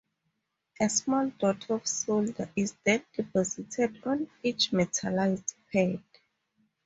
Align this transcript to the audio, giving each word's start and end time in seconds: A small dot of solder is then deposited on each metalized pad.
A 0.79 0.89
small 0.89 1.29
dot 1.37 1.69
of 1.69 1.85
solder 1.87 2.49
is 2.55 2.73
then 2.83 3.05
deposited 3.15 4.01
on 4.03 4.27
each 4.41 4.71
metalized 4.71 5.53
pad. 5.71 6.01